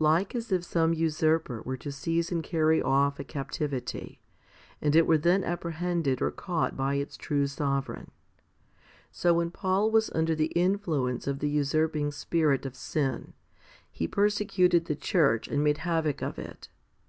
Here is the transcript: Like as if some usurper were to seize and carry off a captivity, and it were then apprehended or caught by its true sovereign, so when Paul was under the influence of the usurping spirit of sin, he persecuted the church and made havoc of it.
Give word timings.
Like 0.00 0.34
as 0.34 0.50
if 0.50 0.64
some 0.64 0.92
usurper 0.94 1.62
were 1.62 1.76
to 1.76 1.92
seize 1.92 2.32
and 2.32 2.42
carry 2.42 2.82
off 2.82 3.20
a 3.20 3.22
captivity, 3.24 4.20
and 4.82 4.96
it 4.96 5.06
were 5.06 5.16
then 5.16 5.44
apprehended 5.44 6.20
or 6.20 6.32
caught 6.32 6.76
by 6.76 6.96
its 6.96 7.16
true 7.16 7.46
sovereign, 7.46 8.10
so 9.12 9.34
when 9.34 9.52
Paul 9.52 9.92
was 9.92 10.10
under 10.12 10.34
the 10.34 10.50
influence 10.56 11.28
of 11.28 11.38
the 11.38 11.48
usurping 11.48 12.10
spirit 12.10 12.66
of 12.66 12.74
sin, 12.74 13.32
he 13.88 14.08
persecuted 14.08 14.86
the 14.86 14.96
church 14.96 15.46
and 15.46 15.62
made 15.62 15.78
havoc 15.78 16.20
of 16.20 16.36
it. 16.36 16.68